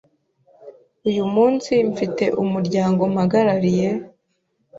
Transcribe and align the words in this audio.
Uyu 1.09 1.23
munsi 1.33 1.71
mfite 1.91 2.25
umuryango 2.43 3.01
mpagarariye, 3.13 3.89